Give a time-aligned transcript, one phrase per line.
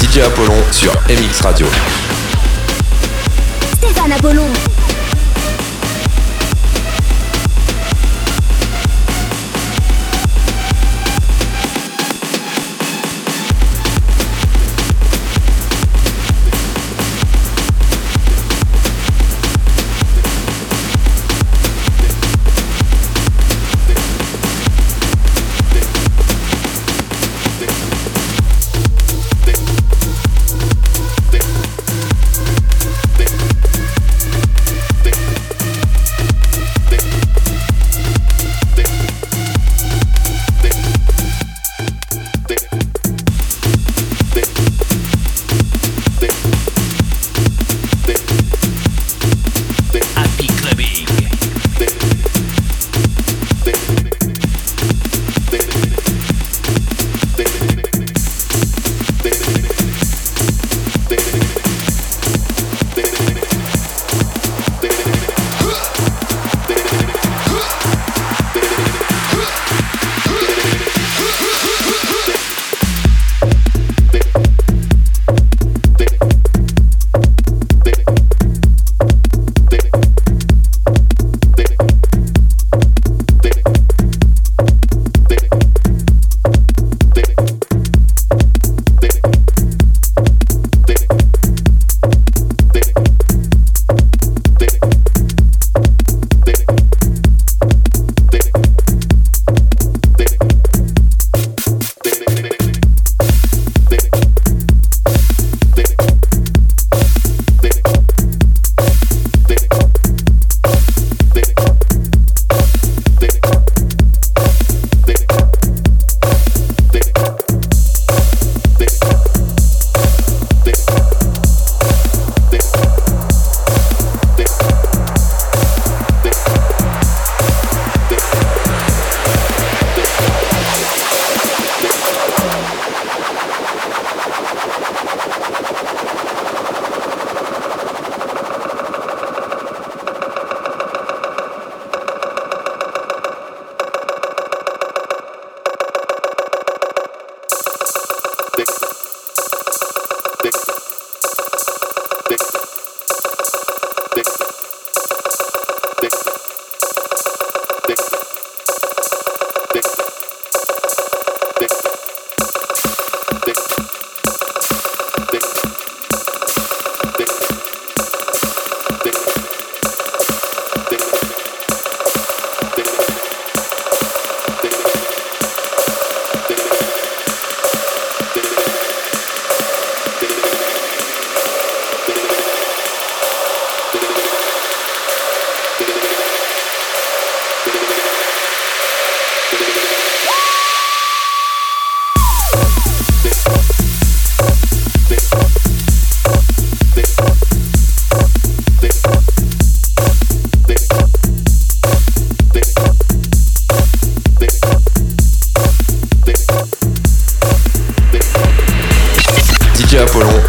[0.00, 1.66] DJ Apollon sur MX Radio.
[3.76, 4.79] Stéphane Apollon.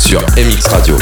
[0.01, 0.97] Sur MX Radio.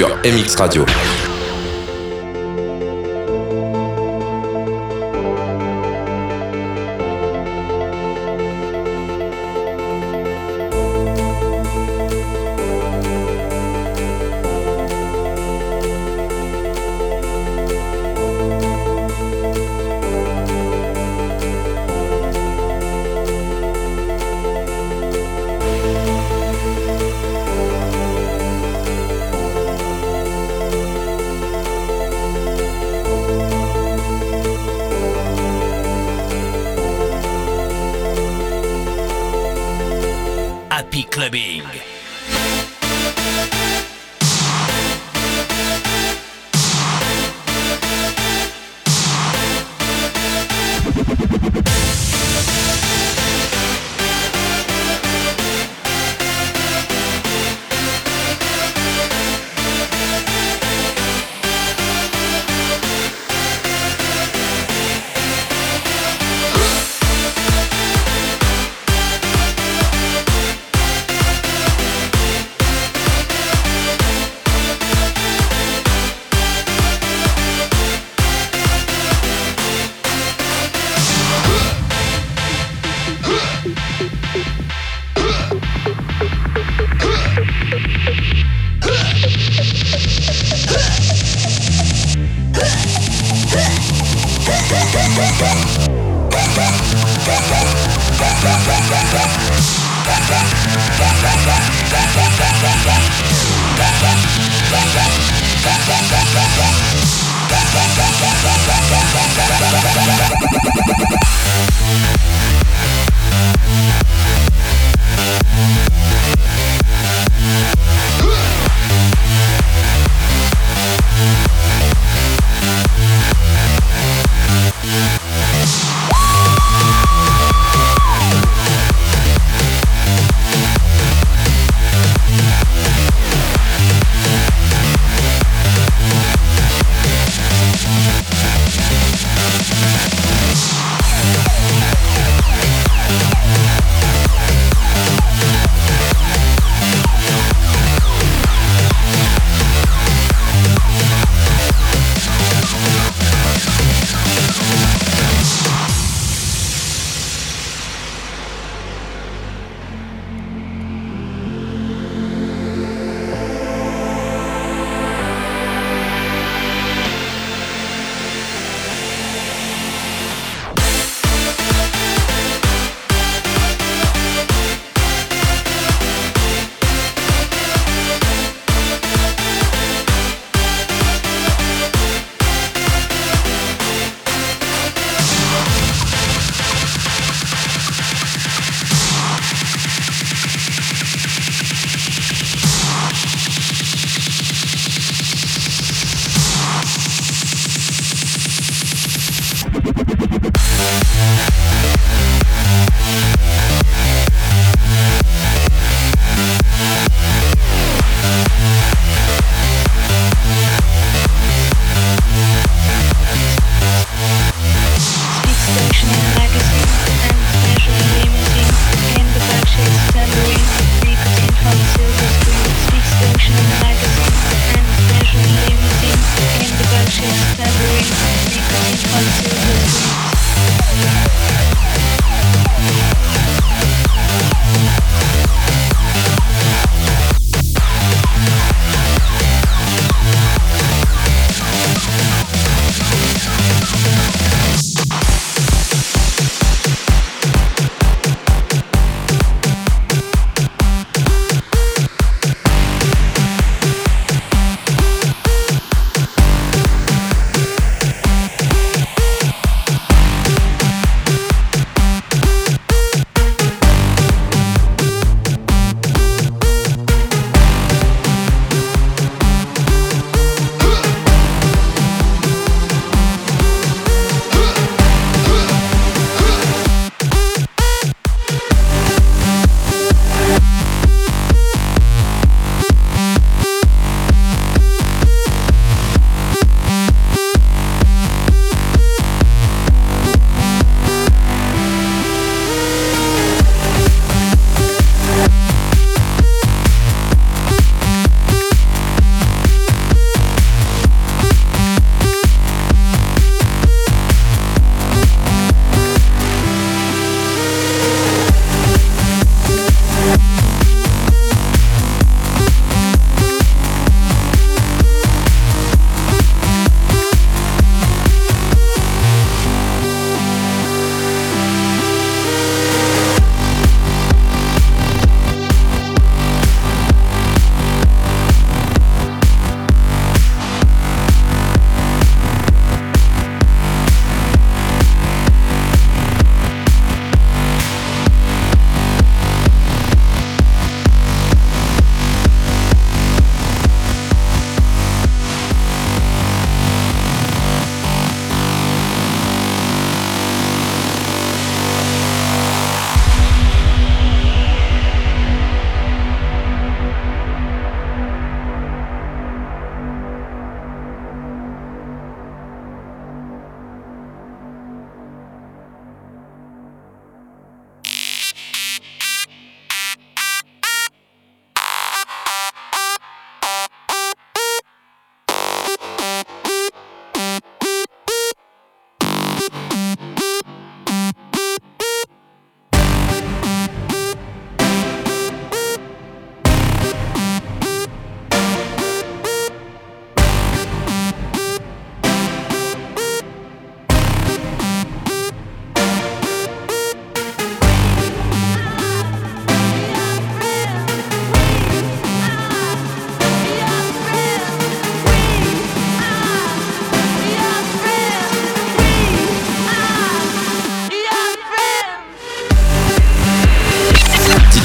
[0.00, 1.29] Sur MX Radio.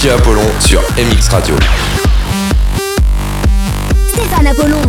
[0.10, 1.56] Apollon sur MX Radio.
[4.10, 4.82] Stéphane Apollon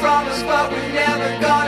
[0.00, 1.65] from but we never got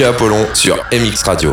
[0.00, 1.52] Apollon sur MX Radio.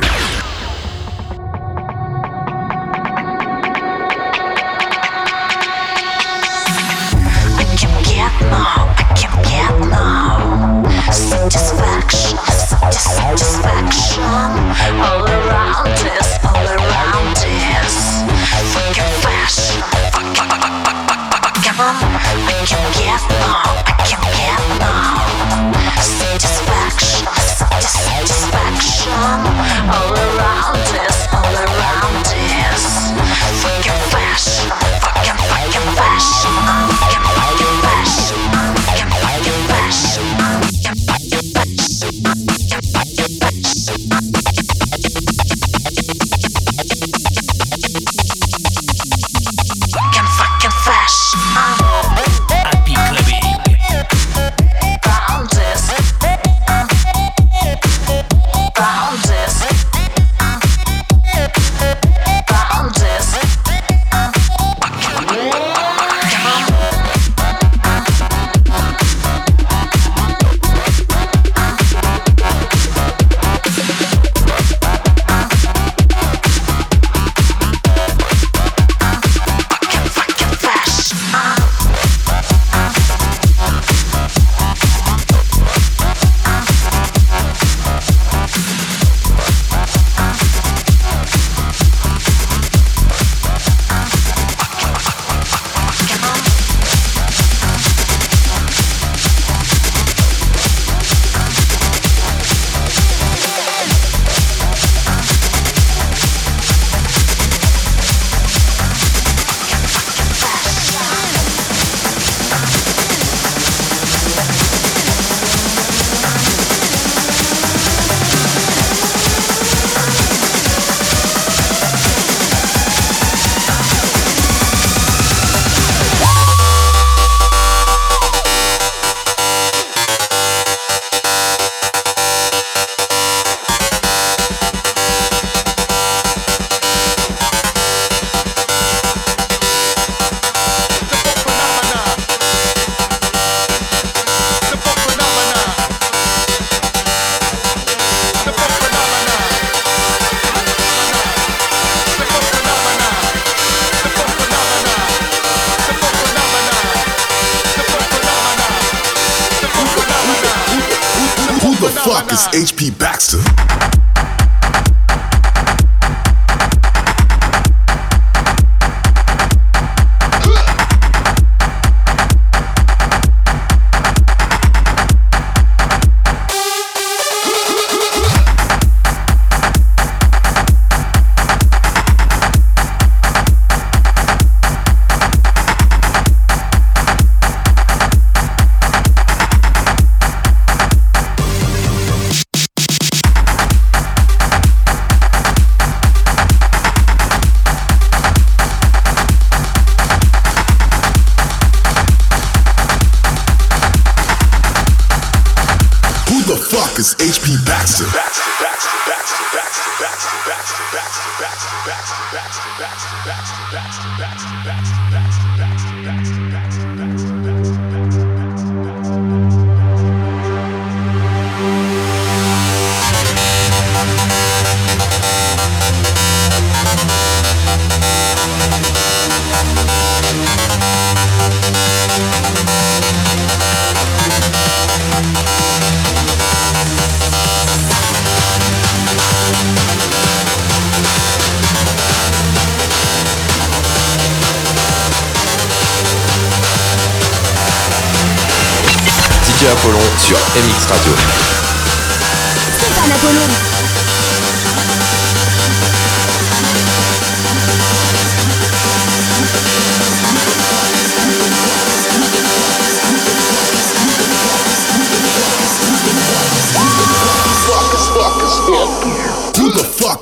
[162.47, 163.68] HP Baxter.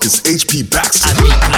[0.08, 1.57] It's HP Baxter.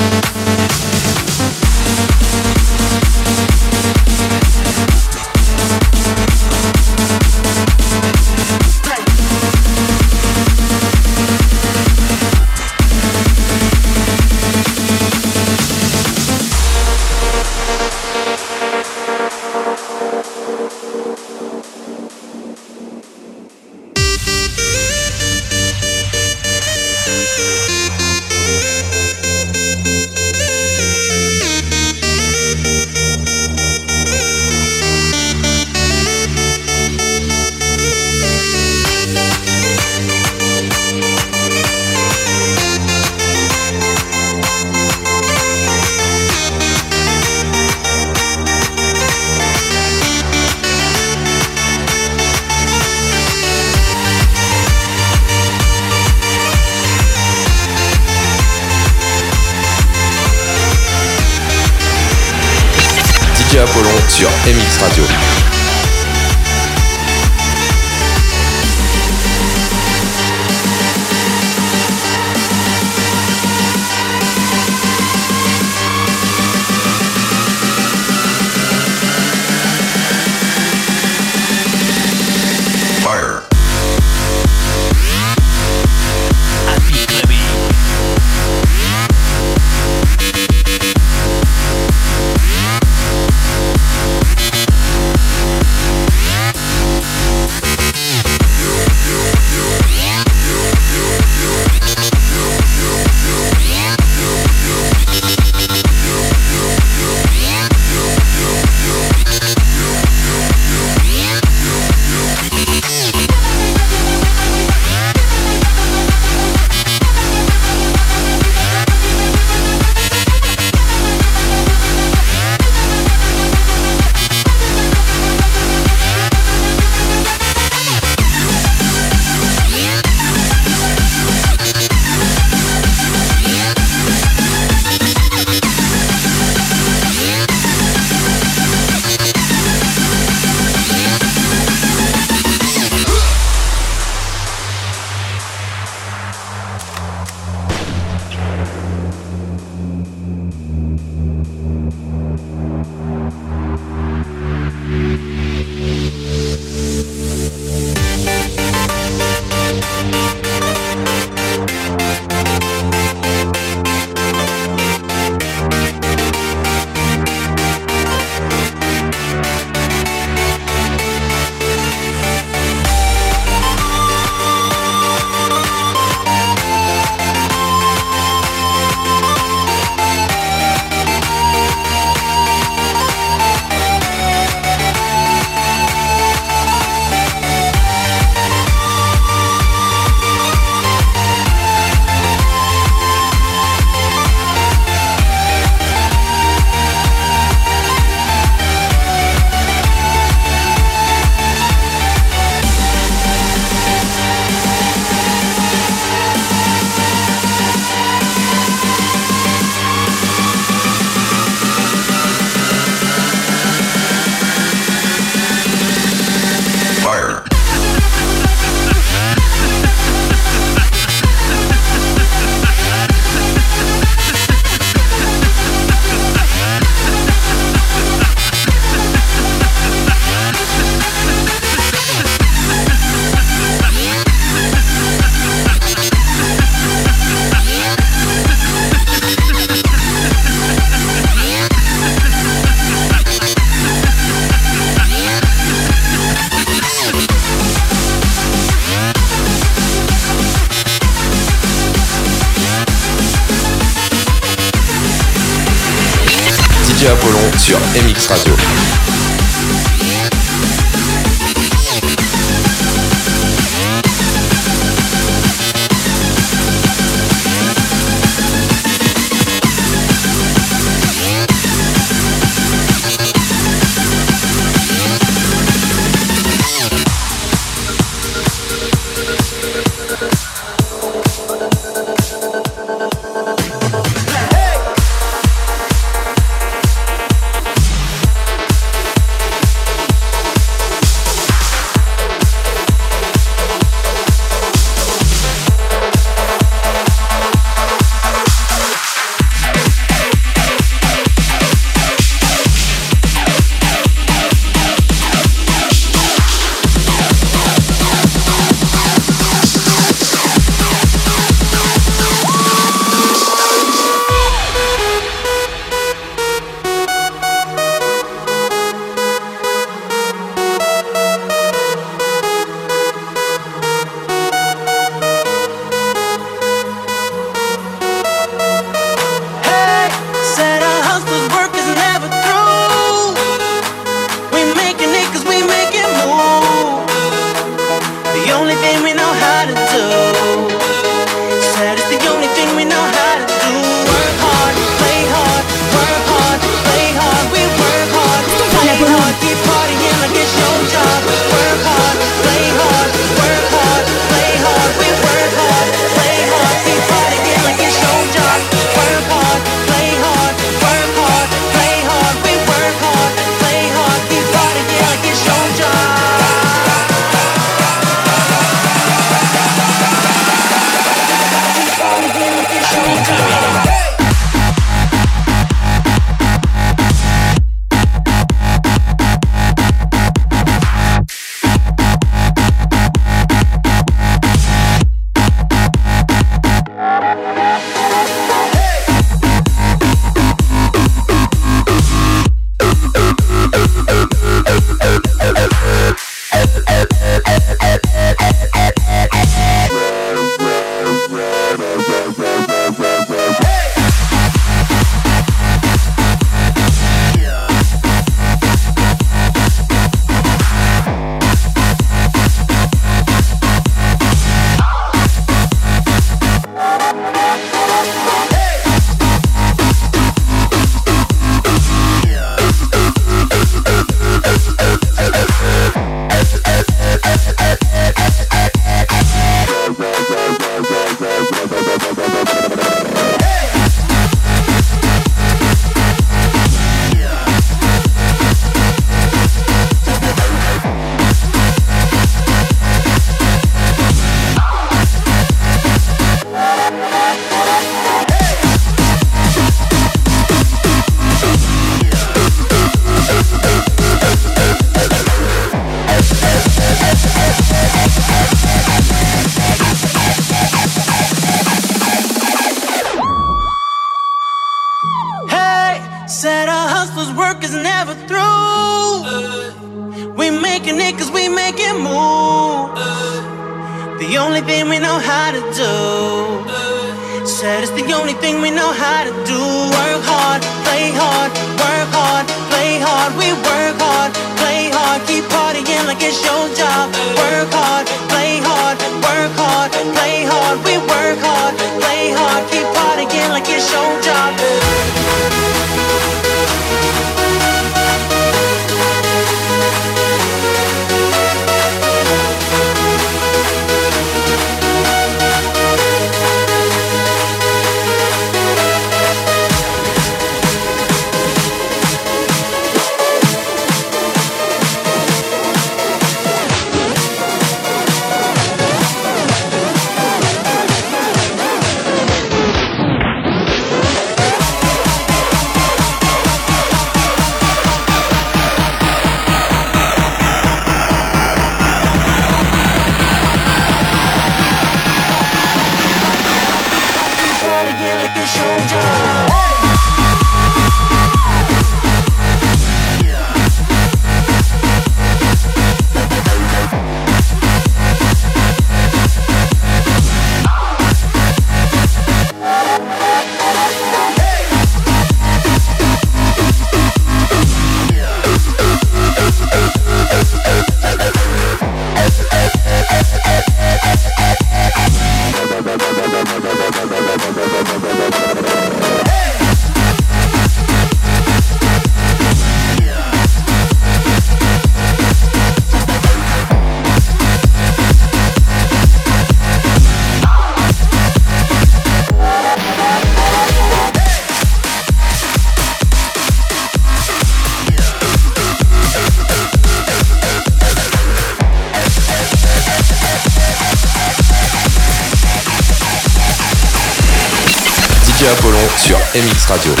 [599.71, 600.00] MX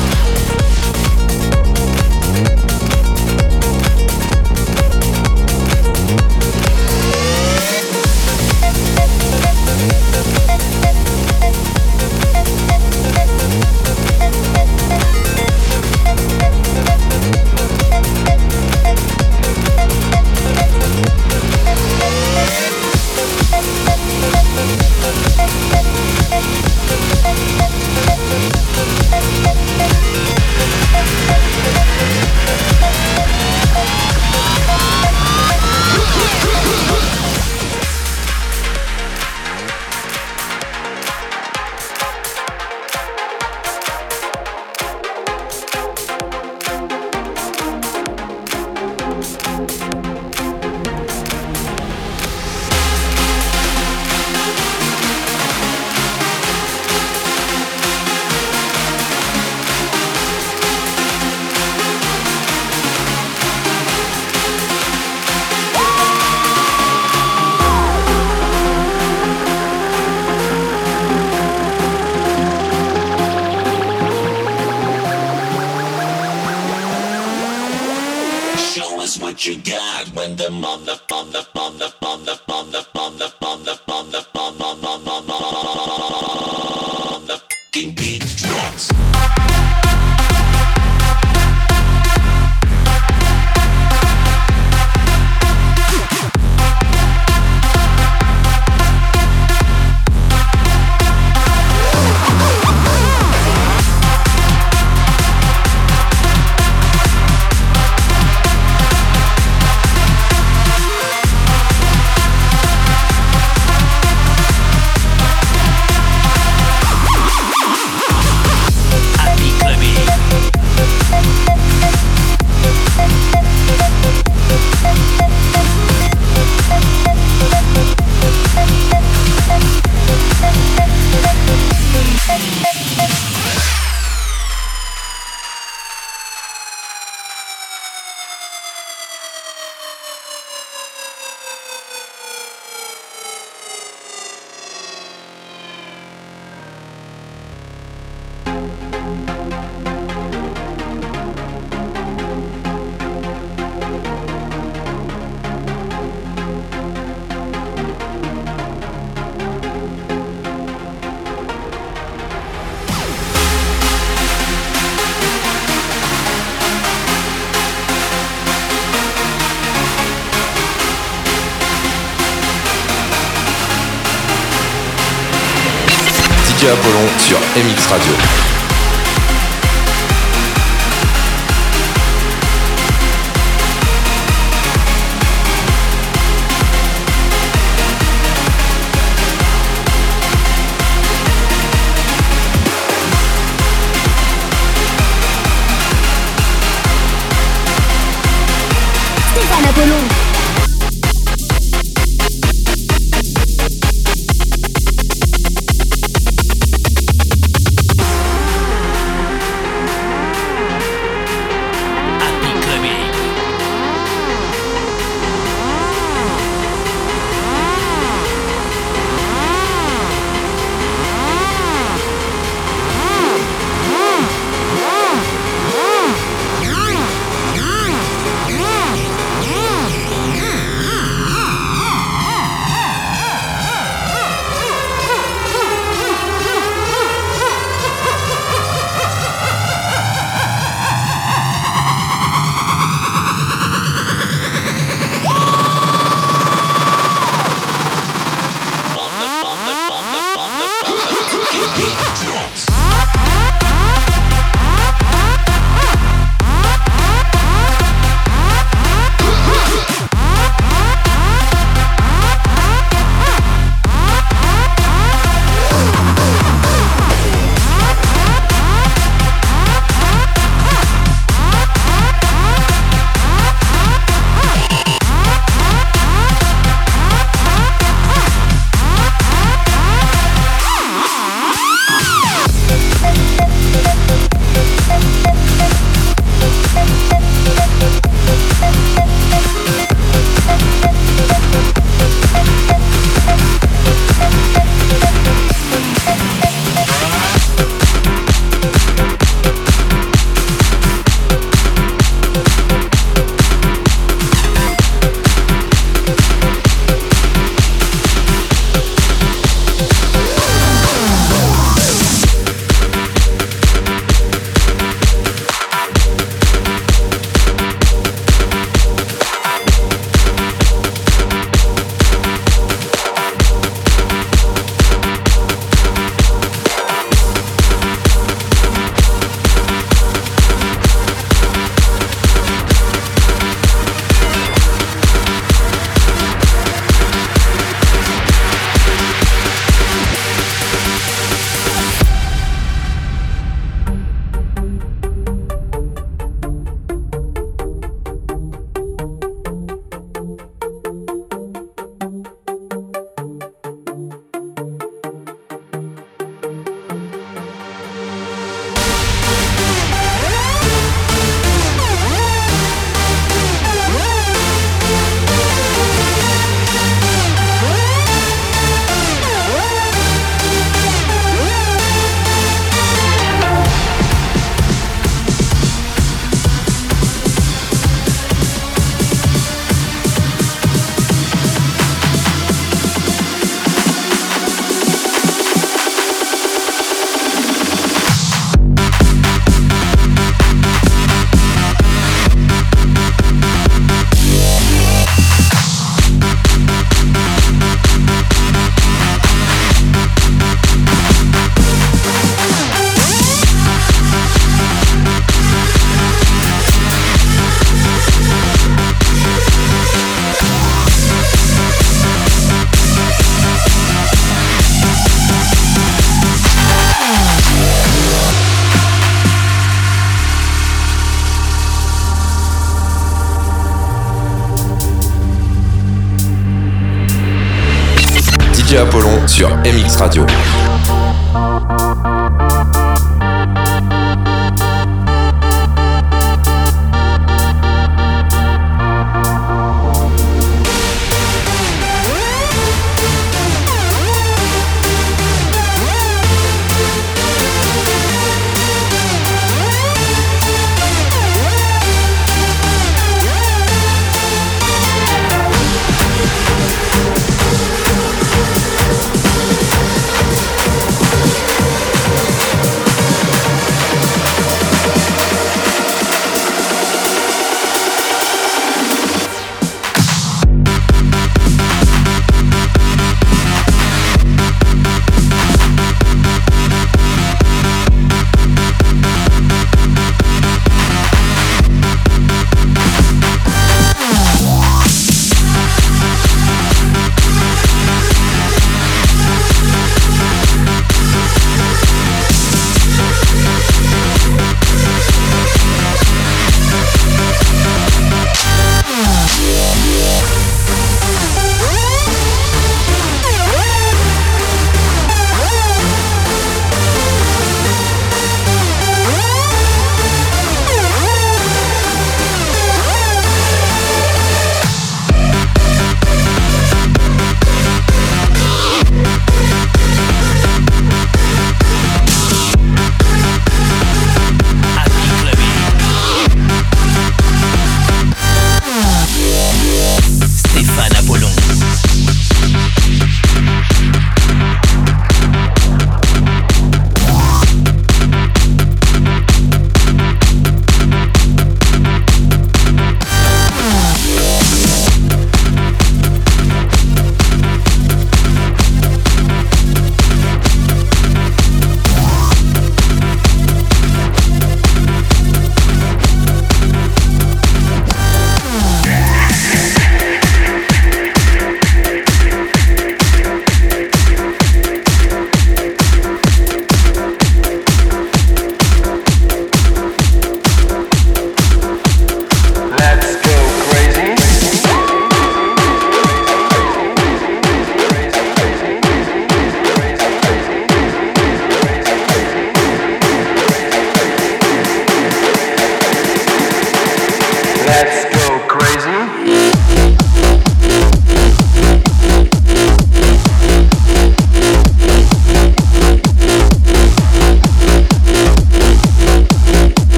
[429.63, 430.40] MX Radio.